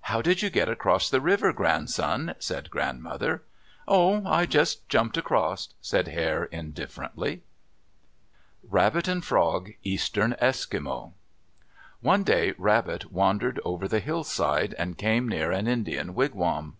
"How 0.00 0.20
did 0.20 0.42
you 0.42 0.50
get 0.50 0.68
across 0.68 1.08
the 1.08 1.20
river, 1.20 1.52
Grandson?" 1.52 2.30
asked 2.30 2.68
Grandmother. 2.68 3.44
"Oh, 3.86 4.26
I 4.26 4.44
just 4.44 4.88
jumped 4.88 5.16
across," 5.16 5.68
said 5.80 6.08
Hare 6.08 6.46
indifferently. 6.46 7.42
RABBIT 8.68 9.06
AND 9.06 9.24
FROG 9.24 9.74
Eastern 9.84 10.34
Eskimo 10.42 11.12
One 12.00 12.24
day 12.24 12.54
Rabbit 12.58 13.12
wandered 13.12 13.60
over 13.64 13.86
the 13.86 14.00
hillside, 14.00 14.74
and 14.80 14.98
came 14.98 15.28
near 15.28 15.52
an 15.52 15.68
Indian 15.68 16.12
wigwam. 16.12 16.76